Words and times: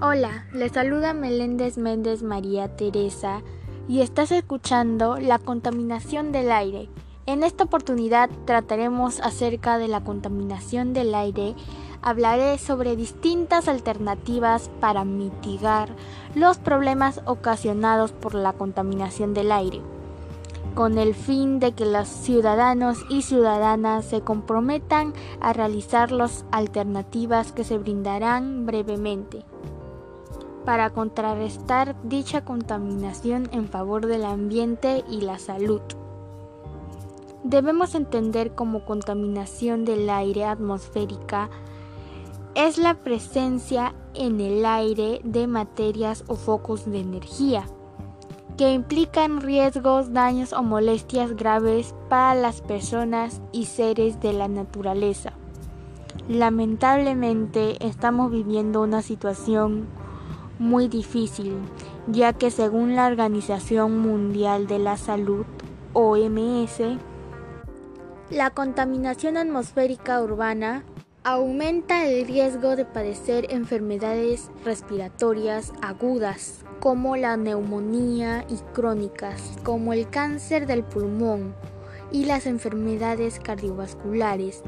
Hola, 0.00 0.46
le 0.52 0.68
saluda 0.68 1.12
Meléndez 1.12 1.76
Méndez 1.76 2.22
María 2.22 2.76
Teresa 2.76 3.42
y 3.88 4.00
estás 4.00 4.30
escuchando 4.30 5.16
La 5.18 5.40
contaminación 5.40 6.30
del 6.30 6.52
aire. 6.52 6.88
En 7.26 7.42
esta 7.42 7.64
oportunidad 7.64 8.30
trataremos 8.44 9.18
acerca 9.18 9.76
de 9.76 9.88
la 9.88 10.04
contaminación 10.04 10.92
del 10.92 11.16
aire. 11.16 11.56
Hablaré 12.00 12.58
sobre 12.58 12.94
distintas 12.94 13.66
alternativas 13.66 14.70
para 14.78 15.04
mitigar 15.04 15.88
los 16.36 16.58
problemas 16.58 17.20
ocasionados 17.24 18.12
por 18.12 18.36
la 18.36 18.52
contaminación 18.52 19.34
del 19.34 19.50
aire, 19.50 19.80
con 20.76 20.96
el 20.96 21.12
fin 21.12 21.58
de 21.58 21.72
que 21.72 21.86
los 21.86 22.06
ciudadanos 22.06 22.98
y 23.10 23.22
ciudadanas 23.22 24.04
se 24.04 24.20
comprometan 24.20 25.12
a 25.40 25.52
realizar 25.52 26.12
las 26.12 26.44
alternativas 26.52 27.50
que 27.50 27.64
se 27.64 27.78
brindarán 27.78 28.64
brevemente 28.64 29.44
para 30.68 30.90
contrarrestar 30.90 31.96
dicha 32.02 32.44
contaminación 32.44 33.48
en 33.52 33.68
favor 33.68 34.04
del 34.04 34.26
ambiente 34.26 35.02
y 35.08 35.22
la 35.22 35.38
salud. 35.38 35.80
Debemos 37.42 37.94
entender 37.94 38.54
como 38.54 38.84
contaminación 38.84 39.86
del 39.86 40.10
aire 40.10 40.44
atmosférica 40.44 41.48
es 42.54 42.76
la 42.76 42.92
presencia 42.96 43.94
en 44.12 44.42
el 44.42 44.66
aire 44.66 45.22
de 45.24 45.46
materias 45.46 46.22
o 46.28 46.34
focos 46.34 46.84
de 46.84 47.00
energía 47.00 47.64
que 48.58 48.70
implican 48.70 49.40
riesgos, 49.40 50.12
daños 50.12 50.52
o 50.52 50.62
molestias 50.62 51.34
graves 51.34 51.94
para 52.10 52.38
las 52.38 52.60
personas 52.60 53.40
y 53.52 53.64
seres 53.64 54.20
de 54.20 54.34
la 54.34 54.48
naturaleza. 54.48 55.32
Lamentablemente 56.28 57.82
estamos 57.82 58.30
viviendo 58.30 58.82
una 58.82 59.00
situación 59.00 59.88
muy 60.58 60.88
difícil, 60.88 61.56
ya 62.06 62.32
que 62.32 62.50
según 62.50 62.96
la 62.96 63.06
Organización 63.06 63.98
Mundial 63.98 64.66
de 64.66 64.78
la 64.78 64.96
Salud, 64.96 65.44
OMS, 65.92 66.80
la 68.30 68.50
contaminación 68.50 69.36
atmosférica 69.36 70.22
urbana 70.22 70.84
aumenta 71.24 72.06
el 72.06 72.26
riesgo 72.26 72.76
de 72.76 72.84
padecer 72.84 73.46
enfermedades 73.50 74.50
respiratorias 74.64 75.72
agudas 75.82 76.64
como 76.80 77.16
la 77.16 77.36
neumonía 77.36 78.44
y 78.48 78.56
crónicas 78.72 79.56
como 79.62 79.92
el 79.92 80.08
cáncer 80.08 80.66
del 80.66 80.84
pulmón 80.84 81.54
y 82.12 82.24
las 82.24 82.46
enfermedades 82.46 83.40
cardiovasculares 83.40 84.62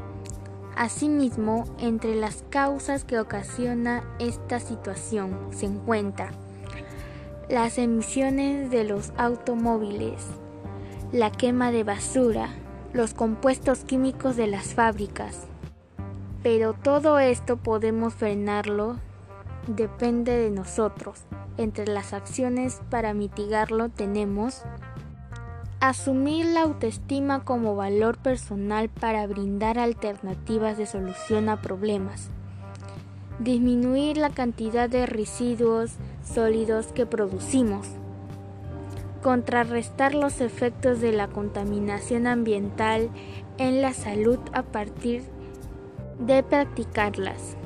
Asimismo, 0.81 1.65
entre 1.77 2.15
las 2.15 2.43
causas 2.49 3.03
que 3.03 3.19
ocasiona 3.19 4.03
esta 4.17 4.59
situación 4.59 5.37
se 5.51 5.67
encuentra 5.67 6.31
las 7.49 7.77
emisiones 7.77 8.71
de 8.71 8.83
los 8.83 9.13
automóviles, 9.15 10.25
la 11.11 11.31
quema 11.31 11.69
de 11.69 11.83
basura, 11.83 12.49
los 12.93 13.13
compuestos 13.13 13.83
químicos 13.83 14.35
de 14.35 14.47
las 14.47 14.73
fábricas. 14.73 15.41
Pero 16.41 16.73
todo 16.73 17.19
esto 17.19 17.57
podemos 17.57 18.15
frenarlo, 18.15 18.97
depende 19.67 20.35
de 20.35 20.49
nosotros. 20.49 21.25
Entre 21.57 21.85
las 21.85 22.11
acciones 22.11 22.81
para 22.89 23.13
mitigarlo 23.13 23.89
tenemos 23.89 24.63
Asumir 25.81 26.45
la 26.45 26.61
autoestima 26.61 27.43
como 27.43 27.75
valor 27.75 28.15
personal 28.19 28.87
para 28.87 29.25
brindar 29.25 29.79
alternativas 29.79 30.77
de 30.77 30.85
solución 30.85 31.49
a 31.49 31.59
problemas. 31.59 32.29
Disminuir 33.39 34.17
la 34.17 34.29
cantidad 34.29 34.87
de 34.87 35.07
residuos 35.07 35.93
sólidos 36.23 36.93
que 36.93 37.07
producimos. 37.07 37.87
Contrarrestar 39.23 40.13
los 40.13 40.39
efectos 40.39 41.01
de 41.01 41.13
la 41.13 41.29
contaminación 41.29 42.27
ambiental 42.27 43.09
en 43.57 43.81
la 43.81 43.95
salud 43.95 44.37
a 44.53 44.61
partir 44.61 45.23
de 46.19 46.43
practicarlas. 46.43 47.57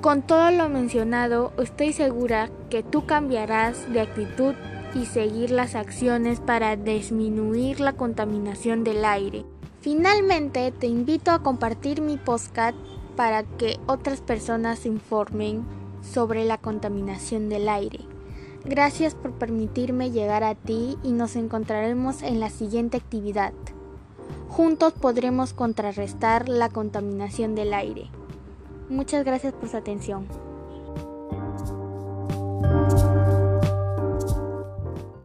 Con 0.00 0.22
todo 0.22 0.50
lo 0.50 0.68
mencionado, 0.68 1.52
estoy 1.58 1.92
segura 1.92 2.50
que 2.70 2.82
tú 2.82 3.06
cambiarás 3.06 3.92
de 3.92 4.00
actitud 4.00 4.56
y 4.94 5.06
seguir 5.06 5.50
las 5.50 5.74
acciones 5.74 6.40
para 6.40 6.76
disminuir 6.76 7.80
la 7.80 7.94
contaminación 7.94 8.84
del 8.84 9.04
aire. 9.04 9.44
Finalmente, 9.80 10.72
te 10.72 10.86
invito 10.86 11.30
a 11.30 11.42
compartir 11.42 12.00
mi 12.00 12.16
podcast 12.16 12.76
para 13.16 13.42
que 13.42 13.78
otras 13.86 14.20
personas 14.20 14.80
se 14.80 14.88
informen 14.88 15.64
sobre 16.02 16.44
la 16.44 16.58
contaminación 16.58 17.48
del 17.48 17.68
aire. 17.68 18.00
Gracias 18.64 19.14
por 19.14 19.32
permitirme 19.32 20.10
llegar 20.10 20.42
a 20.42 20.54
ti 20.54 20.96
y 21.02 21.12
nos 21.12 21.36
encontraremos 21.36 22.22
en 22.22 22.40
la 22.40 22.48
siguiente 22.48 22.96
actividad. 22.96 23.52
Juntos 24.48 24.94
podremos 24.94 25.52
contrarrestar 25.52 26.48
la 26.48 26.68
contaminación 26.70 27.54
del 27.54 27.74
aire. 27.74 28.08
Muchas 28.88 29.24
gracias 29.24 29.52
por 29.52 29.68
su 29.68 29.76
atención. 29.76 30.26